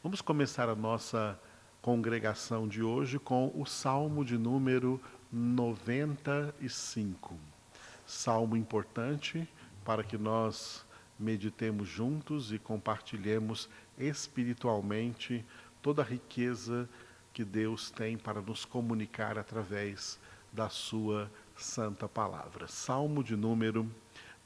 [0.00, 1.36] Vamos começar a nossa
[1.82, 5.00] congregação de hoje com o Salmo de número
[5.32, 7.36] 95.
[8.06, 9.48] Salmo importante
[9.84, 10.86] para que nós
[11.18, 15.44] meditemos juntos e compartilhemos espiritualmente
[15.82, 16.88] toda a riqueza
[17.32, 20.16] que Deus tem para nos comunicar através
[20.52, 22.68] da sua santa palavra.
[22.68, 23.90] Salmo de número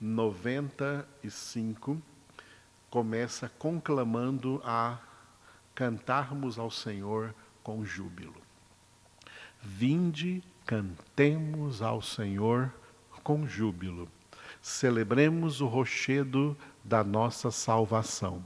[0.01, 2.01] 95
[2.89, 4.99] começa conclamando a
[5.75, 8.35] cantarmos ao Senhor com júbilo.
[9.61, 12.73] Vinde, cantemos ao Senhor
[13.23, 14.09] com júbilo.
[14.61, 18.45] Celebremos o rochedo da nossa salvação.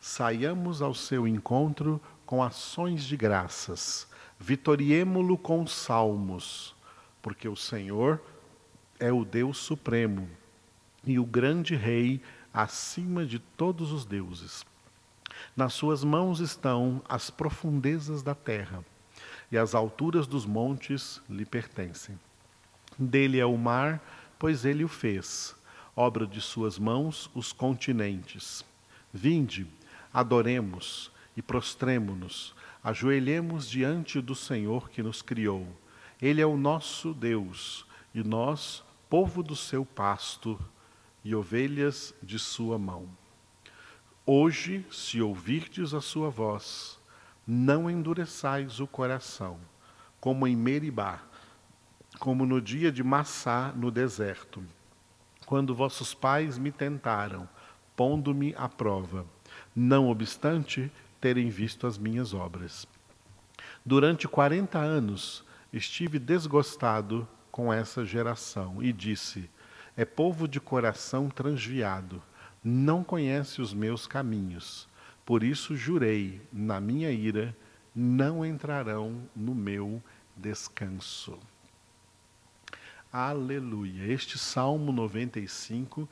[0.00, 4.06] Saiamos ao seu encontro com ações de graças.
[4.38, 6.74] Vitoriemo-lo com salmos,
[7.22, 8.22] porque o Senhor
[9.00, 10.28] é o Deus supremo
[11.04, 12.20] e o grande Rei
[12.52, 14.64] acima de todos os deuses.
[15.56, 18.84] Nas suas mãos estão as profundezas da terra,
[19.50, 22.18] e as alturas dos montes lhe pertencem.
[22.98, 24.02] Dele é o mar,
[24.38, 25.54] pois ele o fez,
[25.94, 28.64] obra de suas mãos os continentes.
[29.12, 29.66] Vinde,
[30.12, 35.66] adoremos e prostremo-nos, ajoelhemos diante do Senhor que nos criou.
[36.20, 40.58] Ele é o nosso Deus, e nós, povo do seu pasto,
[41.24, 43.08] e ovelhas de sua mão.
[44.30, 47.00] Hoje, se ouvirdes a sua voz,
[47.46, 49.58] não endureçais o coração,
[50.20, 51.22] como em Meribá,
[52.18, 54.62] como no dia de Massá no deserto,
[55.46, 57.48] quando vossos pais me tentaram,
[57.96, 59.24] pondo-me à prova,
[59.74, 62.86] não obstante terem visto as minhas obras.
[63.82, 69.48] Durante quarenta anos estive desgostado com essa geração e disse:
[69.96, 72.22] é povo de coração transviado,
[72.62, 74.88] não conhece os meus caminhos.
[75.24, 77.56] Por isso jurei, na minha ira,
[77.94, 80.02] não entrarão no meu
[80.36, 81.38] descanso.
[83.12, 84.04] Aleluia.
[84.12, 86.08] Este Salmo 95,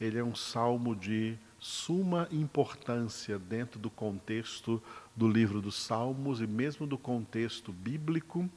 [0.00, 4.82] ele é um salmo de suma importância dentro do contexto
[5.14, 8.48] do livro dos Salmos e mesmo do contexto bíblico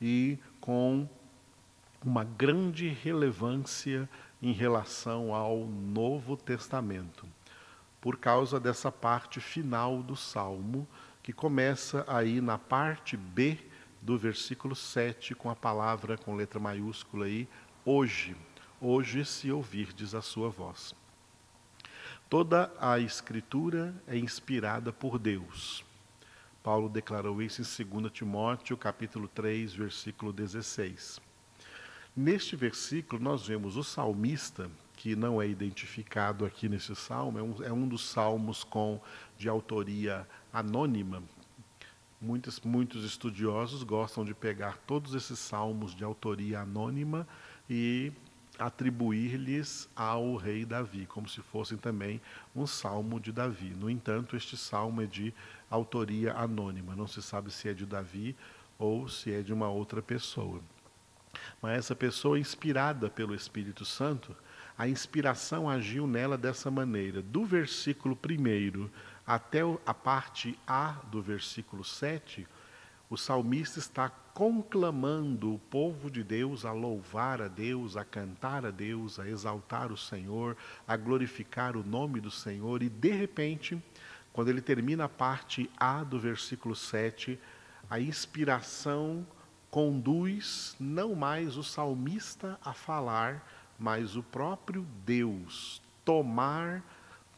[0.00, 1.08] e com
[2.04, 4.08] uma grande relevância
[4.46, 7.26] em relação ao Novo Testamento,
[8.00, 10.86] por causa dessa parte final do Salmo,
[11.20, 13.58] que começa aí na parte B
[14.00, 17.48] do versículo 7, com a palavra com letra maiúscula aí,
[17.84, 18.36] hoje,
[18.80, 20.94] hoje se ouvirdes a sua voz.
[22.30, 25.84] Toda a Escritura é inspirada por Deus.
[26.62, 31.25] Paulo declarou isso em 2 Timóteo, capítulo 3, versículo 16.
[32.16, 37.62] Neste versículo, nós vemos o salmista, que não é identificado aqui nesse salmo, é um,
[37.64, 38.98] é um dos salmos com,
[39.36, 41.22] de autoria anônima.
[42.18, 47.28] Muitos, muitos estudiosos gostam de pegar todos esses salmos de autoria anônima
[47.68, 48.10] e
[48.58, 52.18] atribuir-lhes ao rei Davi, como se fossem também
[52.54, 53.74] um salmo de Davi.
[53.78, 55.34] No entanto, este salmo é de
[55.68, 58.34] autoria anônima, não se sabe se é de Davi
[58.78, 60.62] ou se é de uma outra pessoa.
[61.60, 64.36] Mas essa pessoa, inspirada pelo Espírito Santo,
[64.76, 67.22] a inspiração agiu nela dessa maneira.
[67.22, 68.88] Do versículo 1
[69.26, 72.46] até a parte A do versículo 7,
[73.08, 78.70] o salmista está conclamando o povo de Deus a louvar a Deus, a cantar a
[78.70, 83.82] Deus, a exaltar o Senhor, a glorificar o nome do Senhor, e de repente,
[84.32, 87.38] quando ele termina a parte A do versículo 7,
[87.88, 89.26] a inspiração
[89.76, 93.46] conduz não mais o salmista a falar,
[93.78, 96.82] mas o próprio Deus tomar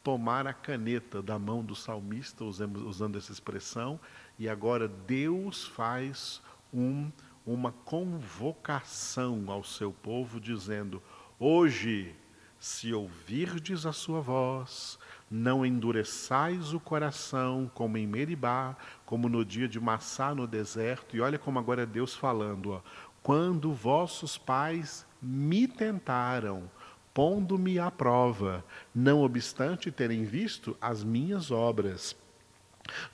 [0.04, 3.98] tomar a caneta da mão do salmista, usamos, usando essa expressão,
[4.38, 6.40] e agora Deus faz
[6.72, 7.10] um,
[7.44, 11.02] uma convocação ao seu povo, dizendo:
[11.40, 12.14] Hoje,
[12.60, 14.96] se ouvirdes a sua voz,
[15.30, 21.16] não endureçais o coração como em Meribá, como no dia de Massá no deserto.
[21.16, 22.80] E olha como agora é Deus falando, ó,
[23.22, 26.70] quando vossos pais me tentaram,
[27.12, 28.64] pondo-me à prova,
[28.94, 32.16] não obstante terem visto as minhas obras.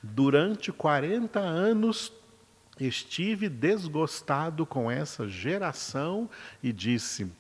[0.03, 2.13] Durante quarenta anos
[2.79, 6.29] estive desgostado com essa geração
[6.63, 7.31] e disse: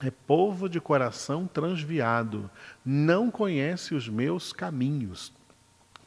[0.00, 2.50] é povo de coração transviado,
[2.84, 5.32] não conhece os meus caminhos.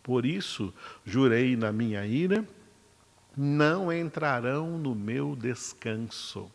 [0.03, 0.73] Por isso,
[1.05, 2.47] jurei na minha ira,
[3.35, 6.51] não entrarão no meu descanso.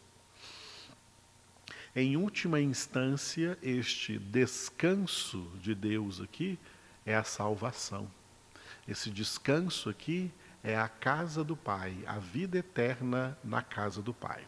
[1.95, 6.59] Em última instância, este descanso de Deus aqui
[7.07, 8.11] é a salvação.
[8.87, 10.31] Esse descanso aqui
[10.63, 14.45] é a casa do Pai, a vida eterna na casa do Pai.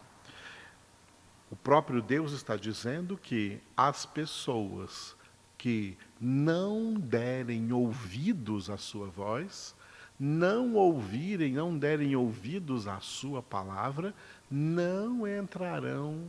[1.50, 5.14] O próprio Deus está dizendo que as pessoas
[5.56, 9.74] que não derem ouvidos à sua voz,
[10.18, 14.14] não ouvirem, não derem ouvidos à sua palavra,
[14.50, 16.24] não entrarão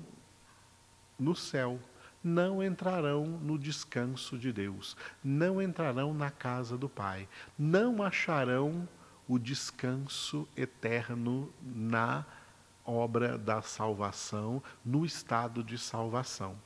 [1.17, 1.79] no céu,
[2.23, 7.27] não entrarão no descanso de Deus, não entrarão na casa do Pai,
[7.57, 8.87] não acharão
[9.27, 12.25] o descanso eterno na
[12.87, 16.57] obra da salvação, no estado de salvação.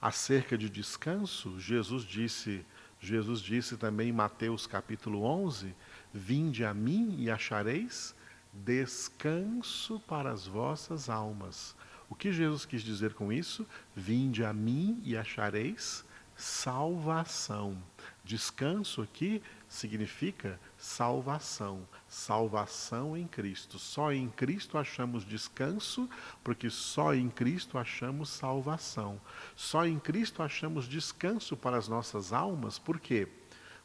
[0.00, 2.64] Acerca de descanso, Jesus disse,
[2.98, 5.74] Jesus disse também em Mateus capítulo 11:
[6.14, 8.14] Vinde a mim e achareis
[8.52, 11.74] descanso para as vossas almas.
[12.08, 13.66] O que Jesus quis dizer com isso?
[13.96, 16.04] Vinde a mim e achareis
[16.36, 17.76] salvação.
[18.24, 23.78] Descanso aqui significa salvação, salvação em Cristo.
[23.78, 26.08] Só em Cristo achamos descanso,
[26.44, 29.20] porque só em Cristo achamos salvação.
[29.56, 33.28] Só em Cristo achamos descanso para as nossas almas, por quê?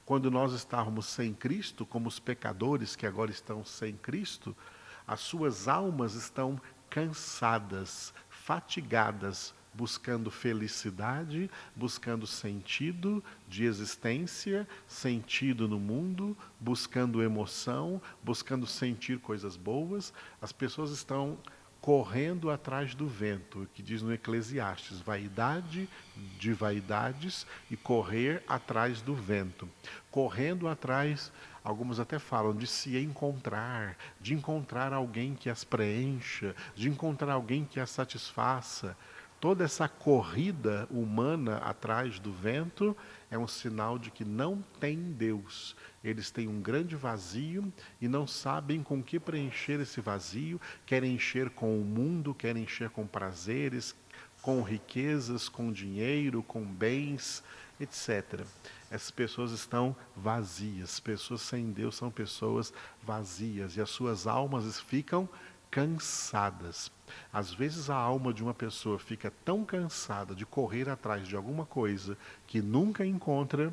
[0.05, 4.55] Quando nós estávamos sem Cristo, como os pecadores que agora estão sem Cristo,
[5.05, 16.35] as suas almas estão cansadas, fatigadas, buscando felicidade, buscando sentido de existência, sentido no mundo,
[16.59, 20.11] buscando emoção, buscando sentir coisas boas.
[20.41, 21.37] As pessoas estão
[21.79, 25.87] correndo atrás do vento, que diz no Eclesiastes, vaidade
[26.39, 29.69] de vaidades e correr atrás do vento.
[30.09, 31.31] Correndo atrás,
[31.63, 37.63] alguns até falam de se encontrar, de encontrar alguém que as preencha, de encontrar alguém
[37.63, 38.97] que as satisfaça.
[39.39, 42.97] Toda essa corrida humana atrás do vento
[43.29, 45.75] é um sinal de que não tem Deus.
[46.03, 50.59] Eles têm um grande vazio e não sabem com que preencher esse vazio.
[50.87, 53.95] Querem encher com o mundo, querem encher com prazeres,
[54.41, 57.43] com riquezas, com dinheiro, com bens,
[57.79, 58.43] etc.
[58.89, 60.99] Essas pessoas estão vazias.
[60.99, 62.73] Pessoas sem Deus são pessoas
[63.03, 66.91] vazias e as suas almas ficam vazias cansadas.
[67.31, 71.67] Às vezes a alma de uma pessoa fica tão cansada de correr atrás de alguma
[71.67, 73.71] coisa que nunca encontra,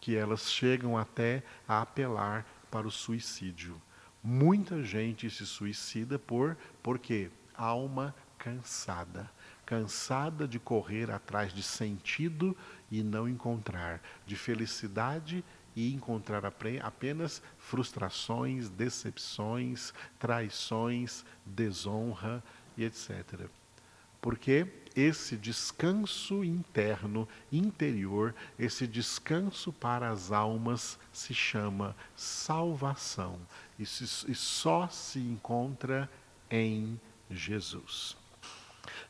[0.00, 3.78] que elas chegam até a apelar para o suicídio.
[4.24, 9.30] Muita gente se suicida por porque alma cansada,
[9.66, 12.56] cansada de correr atrás de sentido
[12.90, 22.42] e não encontrar, de felicidade e encontrar apenas frustrações, decepções, traições, desonra
[22.76, 23.48] e etc.
[24.20, 33.38] Porque esse descanso interno, interior, esse descanso para as almas se chama salvação
[33.78, 36.10] e, se, e só se encontra
[36.50, 37.00] em
[37.30, 38.16] Jesus.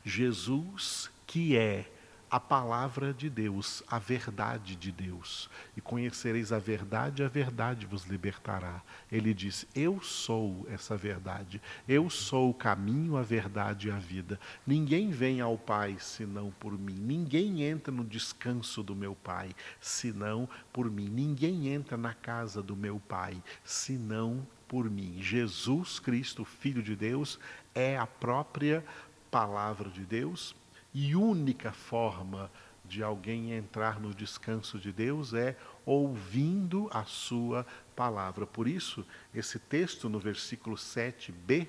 [0.05, 1.89] Jesus que é
[2.31, 5.49] a palavra de Deus, a verdade de Deus.
[5.75, 8.81] E conhecereis a verdade, a verdade vos libertará.
[9.11, 11.61] Ele diz: Eu sou essa verdade.
[11.85, 14.39] Eu sou o caminho, a verdade e a vida.
[14.65, 16.95] Ninguém vem ao Pai senão por mim.
[16.95, 21.09] Ninguém entra no descanso do meu Pai senão por mim.
[21.09, 25.17] Ninguém entra na casa do meu Pai senão por mim.
[25.21, 27.37] Jesus Cristo, Filho de Deus,
[27.75, 28.85] é a própria
[29.29, 30.55] palavra de Deus
[30.93, 32.51] e única forma
[32.83, 35.55] de alguém entrar no descanso de Deus é
[35.85, 38.45] ouvindo a sua palavra.
[38.45, 41.67] Por isso, esse texto no versículo 7b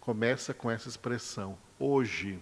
[0.00, 2.38] começa com essa expressão: hoje.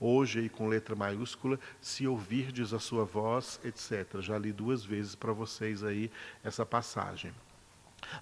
[0.00, 4.20] Hoje, aí com letra maiúscula, se ouvirdes a sua voz, etc.
[4.20, 6.10] Já li duas vezes para vocês aí
[6.42, 7.32] essa passagem.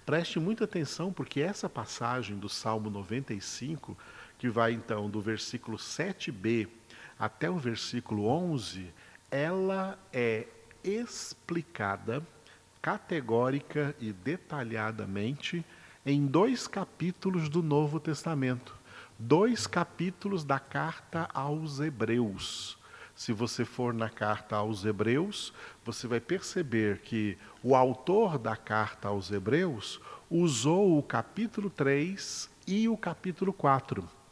[0.05, 3.97] Preste muita atenção, porque essa passagem do Salmo 95,
[4.37, 6.69] que vai então do versículo 7b
[7.23, 8.93] até o versículo 11,
[9.31, 10.45] ela é
[10.83, 12.21] explicada
[12.81, 15.65] categórica e detalhadamente
[16.05, 18.75] em dois capítulos do Novo Testamento,
[19.17, 22.77] dois capítulos da carta aos Hebreus.
[23.15, 25.53] Se você for na carta aos Hebreus,
[25.85, 32.89] você vai perceber que o autor da carta aos Hebreus usou o capítulo 3 e
[32.89, 34.22] o capítulo 4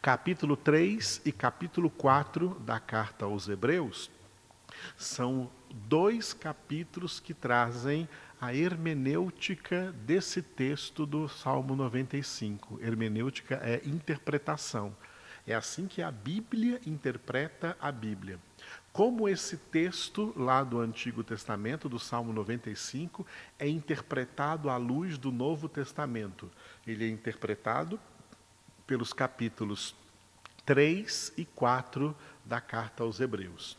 [0.00, 4.10] Capítulo 3 e capítulo 4 da carta aos Hebreus
[4.96, 8.08] são dois capítulos que trazem
[8.40, 12.78] a hermenêutica desse texto do Salmo 95.
[12.80, 14.96] Hermenêutica é interpretação.
[15.46, 18.38] É assim que a Bíblia interpreta a Bíblia.
[18.92, 23.24] como esse texto lá do Antigo Testamento, do Salmo 95,
[23.56, 26.50] é interpretado à luz do Novo Testamento.
[26.84, 28.00] Ele é interpretado
[28.88, 29.94] pelos capítulos
[30.64, 33.76] 3 e 4 da carta aos Hebreus.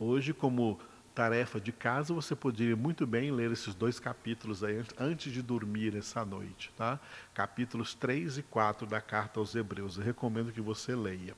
[0.00, 0.80] Hoje, como
[1.14, 5.94] tarefa de casa, você poderia muito bem ler esses dois capítulos aí antes de dormir
[5.94, 6.98] essa noite, tá?
[7.34, 9.98] Capítulos 3 e 4 da carta aos Hebreus.
[9.98, 11.34] Eu recomendo que você leia.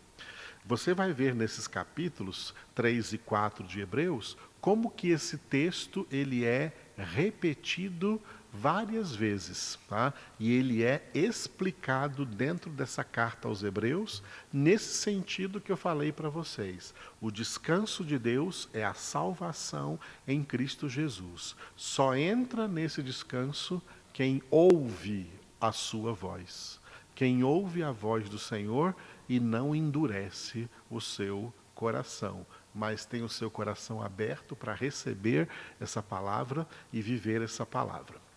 [0.64, 6.44] Você vai ver nesses capítulos 3 e 4 de Hebreus como que esse texto ele
[6.44, 8.20] é repetido
[8.52, 10.12] várias vezes, tá?
[10.38, 16.28] E ele é explicado dentro dessa carta aos Hebreus nesse sentido que eu falei para
[16.28, 16.92] vocês.
[17.20, 21.54] O descanso de Deus é a salvação em Cristo Jesus.
[21.76, 23.80] Só entra nesse descanso
[24.12, 25.30] quem ouve
[25.60, 26.80] a sua voz.
[27.14, 28.96] Quem ouve a voz do Senhor
[29.28, 36.02] e não endurece o seu coração, mas tem o seu coração aberto para receber essa
[36.02, 38.29] palavra e viver essa palavra.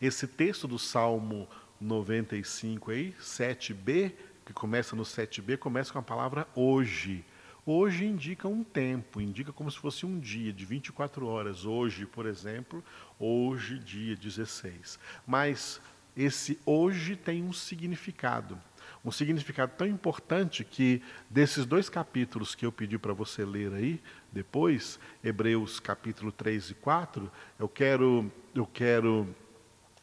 [0.00, 1.48] Esse texto do Salmo
[1.80, 4.12] 95 aí, 7b,
[4.44, 7.24] que começa no 7b, começa com a palavra hoje.
[7.64, 11.64] Hoje indica um tempo, indica como se fosse um dia de 24 horas.
[11.64, 12.82] Hoje, por exemplo,
[13.18, 14.98] hoje, dia 16.
[15.26, 15.80] Mas
[16.16, 18.58] esse hoje tem um significado
[19.06, 21.00] um significado tão importante que
[21.30, 24.00] desses dois capítulos que eu pedi para você ler aí,
[24.32, 29.28] depois, Hebreus capítulo 3 e 4, eu quero, eu quero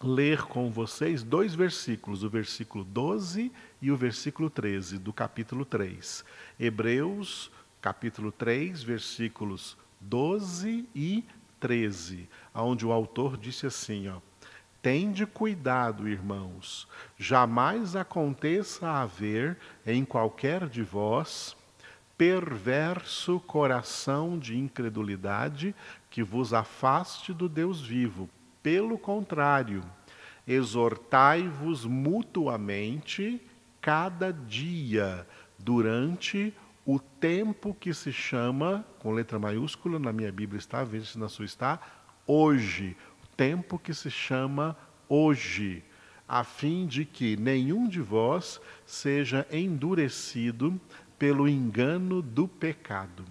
[0.04, 6.26] ler com vocês dois versículos, o versículo 12 e o versículo 13 do capítulo 3.
[6.60, 7.50] Hebreus
[7.82, 11.24] capítulo 3, versículos 12 e
[11.60, 14.20] 13, onde o autor disse assim, ó:
[14.82, 21.56] Tende cuidado, irmãos, jamais aconteça haver em qualquer de vós
[22.18, 25.74] perverso coração de incredulidade
[26.10, 28.30] que vos afaste do Deus vivo.
[28.64, 29.84] Pelo contrário,
[30.48, 33.40] exortai-vos mutuamente
[33.80, 35.28] cada dia
[35.60, 36.54] durante
[36.86, 41.30] o tempo que se chama, com letra maiúscula, na minha Bíblia está, veja se na
[41.30, 41.80] sua está,
[42.26, 42.98] hoje
[43.36, 44.78] tempo que se chama
[45.10, 45.84] hoje,
[46.28, 50.80] a fim de que nenhum de vós seja endurecido
[51.20, 53.26] pelo engano do pecado.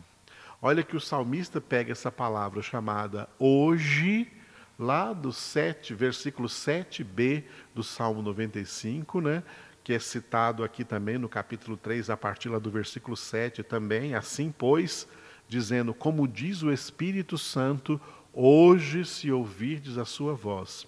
[0.61, 4.31] Olha que o salmista pega essa palavra chamada hoje,
[4.79, 9.43] lá do 7, versículo 7b do Salmo 95, né?
[9.85, 14.15] que é citado aqui também no capítulo 3, a partir lá do versículo 7 também,
[14.15, 15.09] assim, pois,
[15.49, 18.01] dizendo, como diz o Espírito Santo,
[18.35, 20.87] Hoje, se ouvirdes a sua voz.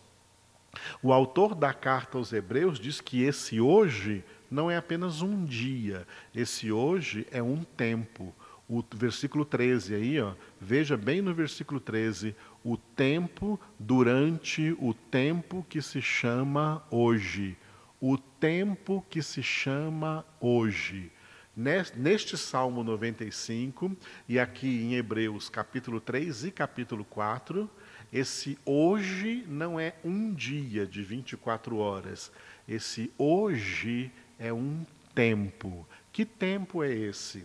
[1.03, 6.07] O autor da carta aos Hebreus diz que esse hoje não é apenas um dia,
[6.35, 8.35] esse hoje é um tempo.
[8.67, 15.65] O versículo 13 aí, ó, veja bem no versículo 13, o tempo durante o tempo
[15.69, 17.57] que se chama hoje.
[18.01, 21.13] O tempo que se chama hoje.
[21.57, 23.97] Neste Salmo 95
[24.29, 27.71] e aqui em Hebreus capítulo 3 e capítulo 4,
[28.13, 32.33] esse hoje não é um dia de 24 horas,
[32.67, 35.87] esse hoje é um tempo.
[36.13, 37.45] Que tempo é esse?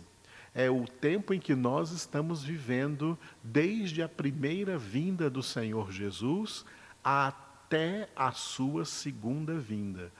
[0.54, 6.64] É o tempo em que nós estamos vivendo desde a primeira vinda do Senhor Jesus
[7.04, 10.12] até a sua segunda vinda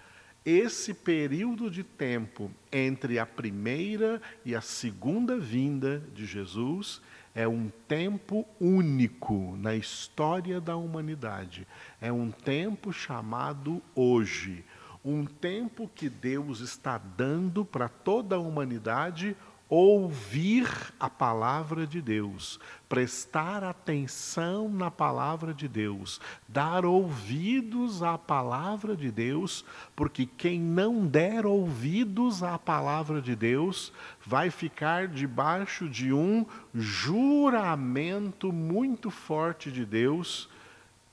[0.45, 7.03] esse período de tempo entre a primeira e a segunda vinda de Jesus
[7.35, 11.67] é um tempo único na história da humanidade.
[12.01, 14.65] É um tempo chamado hoje.
[15.05, 19.37] Um tempo que Deus está dando para toda a humanidade
[19.71, 22.59] ouvir a palavra de Deus,
[22.89, 31.07] prestar atenção na palavra de Deus, dar ouvidos à palavra de Deus, porque quem não
[31.07, 33.93] der ouvidos à palavra de Deus
[34.27, 40.49] vai ficar debaixo de um juramento muito forte de Deus.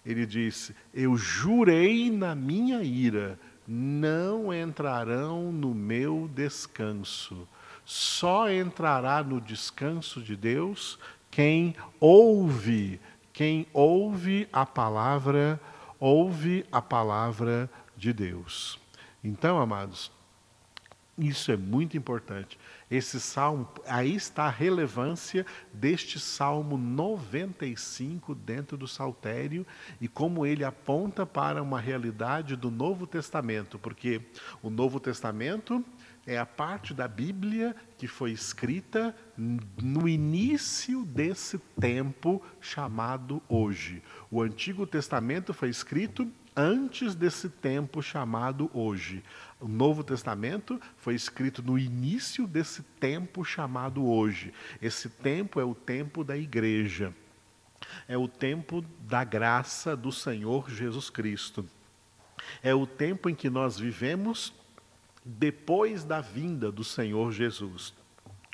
[0.03, 7.47] Ele disse: Eu jurei na minha ira, não entrarão no meu descanso
[7.87, 10.99] só entrará no descanso de Deus
[11.31, 12.99] quem ouve,
[13.31, 15.57] quem ouve a palavra,
[15.97, 18.77] ouve a palavra de Deus.
[19.23, 20.11] Então, amados,
[21.17, 22.59] isso é muito importante.
[22.91, 29.65] Esse salmo, aí está a relevância deste salmo 95 dentro do saltério
[30.01, 34.21] e como ele aponta para uma realidade do Novo Testamento, porque
[34.61, 35.83] o Novo Testamento
[36.27, 44.03] é a parte da Bíblia que foi escrita no início desse tempo chamado hoje.
[44.29, 49.23] O Antigo Testamento foi escrito antes desse tempo chamado hoje.
[49.57, 54.53] O Novo Testamento foi escrito no início desse tempo chamado hoje.
[54.81, 57.13] Esse tempo é o tempo da igreja.
[58.05, 61.65] É o tempo da graça do Senhor Jesus Cristo.
[62.61, 64.53] É o tempo em que nós vivemos
[65.27, 67.93] depois da vinda do Senhor Jesus.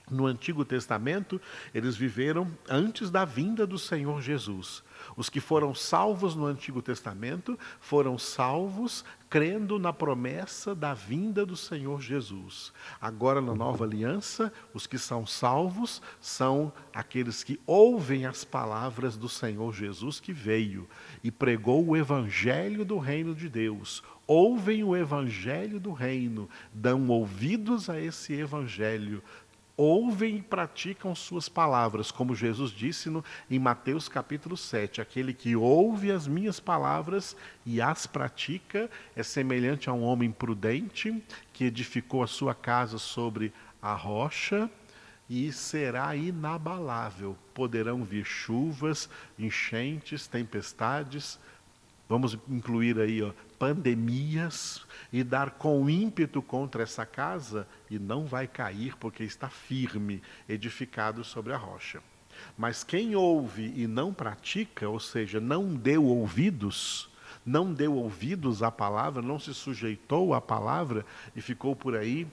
[0.09, 1.39] No Antigo Testamento,
[1.73, 4.83] eles viveram antes da vinda do Senhor Jesus.
[5.15, 11.55] Os que foram salvos no Antigo Testamento foram salvos crendo na promessa da vinda do
[11.55, 12.71] Senhor Jesus.
[13.01, 19.27] Agora, na nova aliança, os que são salvos são aqueles que ouvem as palavras do
[19.27, 20.87] Senhor Jesus que veio
[21.23, 24.03] e pregou o evangelho do reino de Deus.
[24.25, 29.21] Ouvem o evangelho do reino, dão ouvidos a esse evangelho,
[29.75, 35.01] ouvem e praticam suas palavras, como Jesus disse no, em Mateus capítulo 7.
[35.01, 41.21] Aquele que ouve as minhas palavras e as pratica é semelhante a um homem prudente
[41.51, 43.51] que edificou a sua casa sobre
[43.81, 44.69] a rocha
[45.29, 47.35] e será inabalável.
[47.53, 51.39] Poderão vir chuvas, enchentes, tempestades.
[52.07, 58.47] Vamos incluir aí ó, pandemias e dar com ímpeto contra essa casa e não vai
[58.47, 62.01] cair porque está firme, edificado sobre a rocha.
[62.57, 67.09] Mas quem ouve e não pratica, ou seja, não deu ouvidos,
[67.45, 71.05] não deu ouvidos à palavra, não se sujeitou à palavra
[71.35, 72.27] e ficou por aí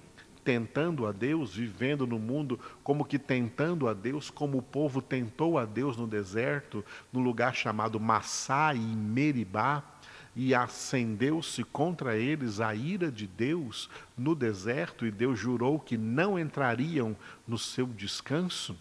[0.51, 5.57] tentando a Deus, vivendo no mundo como que tentando a Deus, como o povo tentou
[5.57, 9.81] a Deus no deserto, no lugar chamado Massá e Meribá,
[10.35, 13.89] e acendeu-se contra eles a ira de Deus
[14.19, 17.17] no deserto, e Deus jurou que não entrariam
[17.47, 18.77] no seu descanso.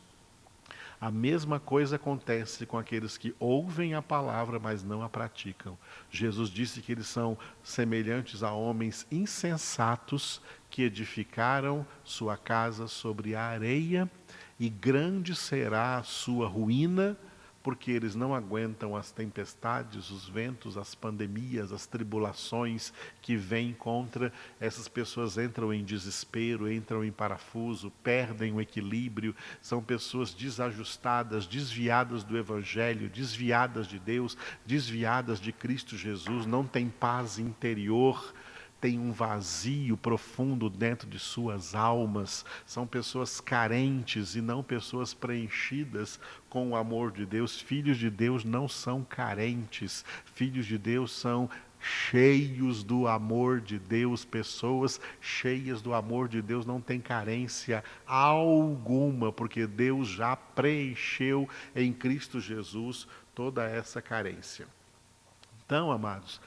[1.01, 5.77] A mesma coisa acontece com aqueles que ouvem a palavra, mas não a praticam.
[6.11, 13.43] Jesus disse que eles são semelhantes a homens insensatos que edificaram sua casa sobre a
[13.43, 14.11] areia,
[14.59, 17.17] e grande será a sua ruína
[17.61, 24.31] porque eles não aguentam as tempestades, os ventos, as pandemias, as tribulações que vêm contra.
[24.59, 32.23] Essas pessoas entram em desespero, entram em parafuso, perdem o equilíbrio, são pessoas desajustadas, desviadas
[32.23, 38.33] do Evangelho, desviadas de Deus, desviadas de Cristo Jesus, não têm paz interior
[38.79, 46.19] têm um vazio profundo dentro de suas almas, são pessoas carentes e não pessoas preenchidas
[46.49, 47.59] com o amor de Deus.
[47.59, 54.25] Filhos de Deus não são carentes, filhos de Deus são cheios do amor de Deus,
[54.25, 61.93] pessoas cheias do amor de Deus não têm carência alguma, porque Deus já preencheu em
[61.93, 64.67] Cristo Jesus toda essa carência.
[65.65, 66.41] Então, amados,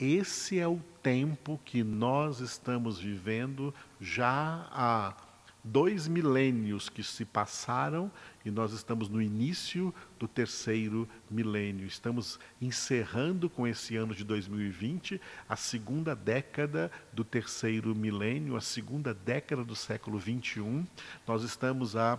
[0.00, 5.14] esse é o tempo que nós estamos vivendo já há
[5.62, 8.10] dois milênios que se passaram
[8.44, 11.86] e nós estamos no início do terceiro milênio.
[11.86, 19.12] Estamos encerrando com esse ano de 2020 a segunda década do terceiro milênio, a segunda
[19.12, 20.86] década do século 21.
[21.26, 22.18] Nós estamos há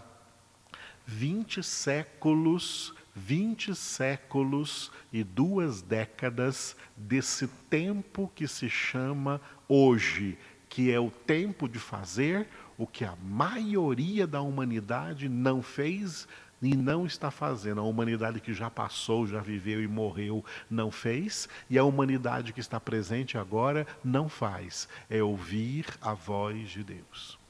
[1.08, 10.38] 20 séculos 20 séculos e duas décadas desse tempo que se chama hoje,
[10.69, 12.47] que é o tempo de fazer
[12.78, 16.28] o que a maioria da humanidade não fez
[16.62, 17.82] e não está fazendo.
[17.82, 22.60] A humanidade que já passou, já viveu e morreu não fez, e a humanidade que
[22.60, 24.88] está presente agora não faz.
[25.10, 27.40] É ouvir a voz de Deus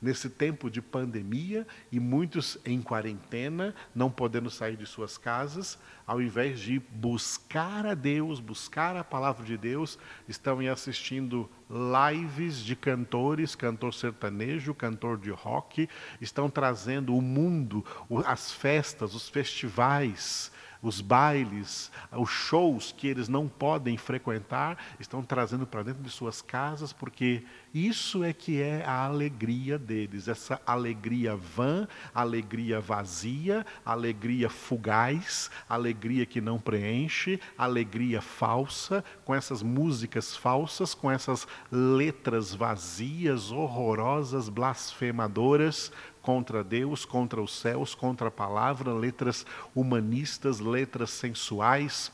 [0.00, 6.20] nesse tempo de pandemia e muitos em quarentena, não podendo sair de suas casas, ao
[6.20, 13.54] invés de buscar a Deus, buscar a palavra de Deus, estão assistindo lives de cantores,
[13.54, 15.88] cantor sertanejo, cantor de rock,
[16.20, 17.84] estão trazendo o mundo,
[18.26, 20.50] as festas, os festivais,
[20.82, 26.40] os bailes, os shows que eles não podem frequentar, estão trazendo para dentro de suas
[26.40, 34.48] casas, porque isso é que é a alegria deles, essa alegria vã, alegria vazia, alegria
[34.48, 43.52] fugaz, alegria que não preenche, alegria falsa, com essas músicas falsas, com essas letras vazias,
[43.52, 52.12] horrorosas, blasfemadoras, contra Deus, contra os céus, contra a palavra, letras humanistas, letras sensuais.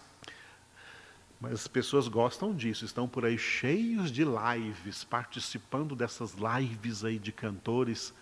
[1.41, 7.19] Mas as pessoas gostam disso, estão por aí cheios de lives, participando dessas lives aí
[7.19, 8.15] de cantores.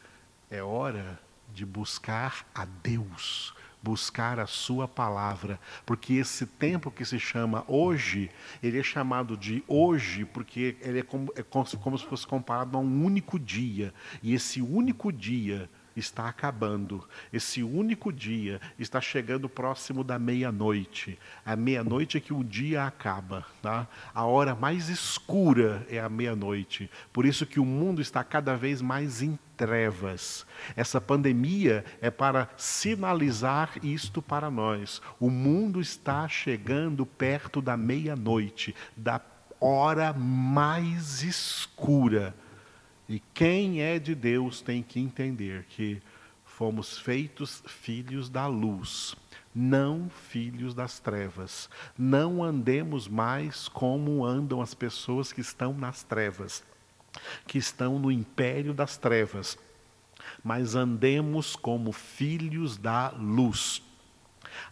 [0.51, 1.19] É hora
[1.53, 3.54] de buscar a Deus,
[3.85, 8.31] buscar a sua palavra, porque esse tempo que se chama hoje,
[8.63, 12.81] ele é chamado de hoje porque ele é como, é como, se fosse comparado a
[12.81, 13.93] um único dia,
[14.23, 17.07] e esse único dia está acabando.
[17.33, 21.19] Esse único dia está chegando próximo da meia-noite.
[21.45, 23.47] A meia-noite é que o dia acaba.
[23.63, 23.87] Tá?
[24.15, 26.91] A hora mais escura é a meia-noite.
[27.13, 30.47] Por isso que o mundo está cada vez mais em trevas.
[30.77, 35.01] Essa pandemia é para sinalizar isto para nós.
[35.21, 39.21] O mundo está chegando perto da meia-noite, da
[39.61, 42.35] hora mais escura
[43.09, 46.01] e quem é de Deus tem que entender que
[46.45, 49.15] fomos feitos filhos da luz,
[49.55, 51.69] não filhos das trevas.
[51.99, 56.65] Não andemos mais como andam as pessoas que estão nas trevas,
[57.47, 59.59] que estão no império das trevas,
[60.43, 63.83] mas andemos como filhos da luz.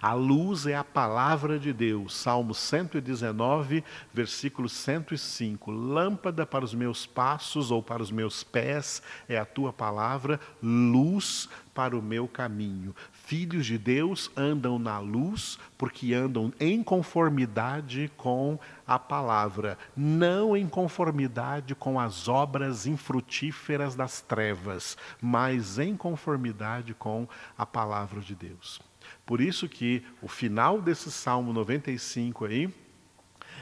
[0.00, 2.14] A luz é a palavra de Deus.
[2.14, 5.70] Salmo 119, versículo 105.
[5.70, 11.48] Lâmpada para os meus passos ou para os meus pés é a tua palavra, luz
[11.74, 12.94] para o meu caminho.
[13.12, 20.68] Filhos de Deus andam na luz porque andam em conformidade com a palavra, não em
[20.68, 28.80] conformidade com as obras infrutíferas das trevas, mas em conformidade com a palavra de Deus.
[29.24, 32.72] Por isso que o final desse Salmo 95 aí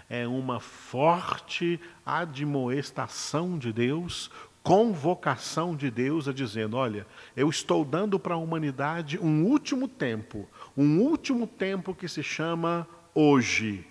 [0.09, 4.31] é uma forte admoestação de Deus,
[4.63, 10.49] convocação de Deus a dizendo: olha, eu estou dando para a humanidade um último tempo,
[10.77, 13.87] um último tempo que se chama hoje.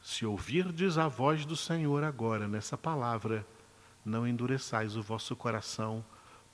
[0.00, 3.46] Se ouvirdes a voz do Senhor agora nessa palavra,
[4.04, 6.04] não endureçais o vosso coração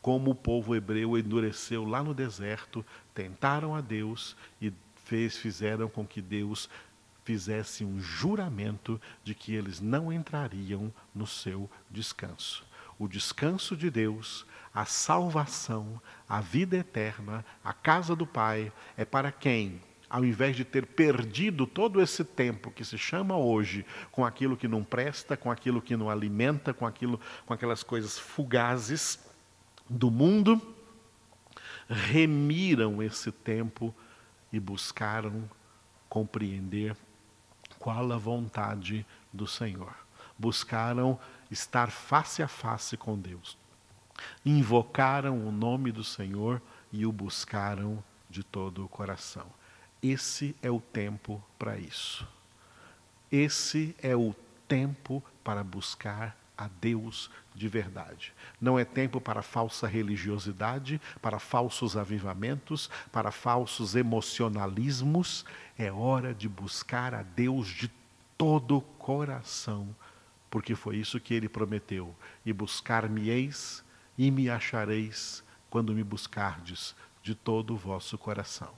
[0.01, 2.85] como o povo hebreu endureceu lá no deserto,
[3.15, 4.73] tentaram a Deus e
[5.05, 6.69] fez, fizeram com que Deus
[7.25, 12.65] fizesse um juramento de que eles não entrariam no seu descanso.
[12.99, 19.31] O descanso de Deus, a salvação, a vida eterna, a casa do Pai é para
[19.31, 24.57] quem ao invés de ter perdido todo esse tempo que se chama hoje com aquilo
[24.57, 29.28] que não presta, com aquilo que não alimenta, com aquilo com aquelas coisas fugazes,
[29.89, 30.61] do mundo,
[31.89, 33.95] remiram esse tempo
[34.53, 35.49] e buscaram
[36.09, 36.97] compreender
[37.79, 39.95] qual a vontade do Senhor.
[40.39, 41.19] Buscaram
[41.51, 43.57] estar face a face com Deus.
[44.45, 46.61] Invocaram o nome do Senhor
[46.93, 49.47] e o buscaram de todo o coração.
[50.03, 52.27] Esse é o tempo para isso.
[53.31, 54.35] Esse é o
[54.67, 58.35] tempo para buscar a Deus de verdade.
[58.61, 65.45] Não é tempo para falsa religiosidade, para falsos avivamentos, para falsos emocionalismos.
[65.79, 67.89] É hora de buscar a Deus de
[68.37, 69.95] todo o coração,
[70.51, 73.85] porque foi isso que ele prometeu: e buscar-me-eis
[74.17, 78.73] e me achareis quando me buscardes de todo o vosso coração.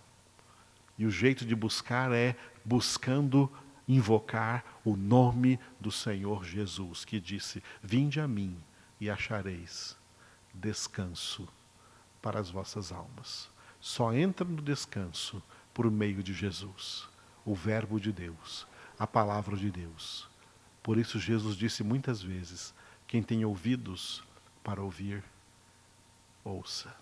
[0.99, 3.51] E o jeito de buscar é buscando
[3.95, 8.57] invocar o nome do Senhor Jesus, que disse: Vinde a mim
[9.01, 9.97] e achareis
[10.55, 11.49] descanso
[12.21, 13.49] para as vossas almas.
[13.81, 17.09] Só entra no descanso por meio de Jesus,
[17.45, 18.67] o Verbo de Deus,
[18.99, 20.29] a palavra de Deus.
[20.83, 22.75] Por isso, Jesus disse muitas vezes:
[23.07, 24.23] Quem tem ouvidos
[24.63, 25.25] para ouvir,
[26.45, 26.95] ouça.